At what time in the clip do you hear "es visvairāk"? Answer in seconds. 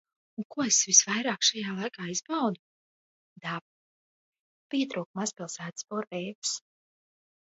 0.67-1.43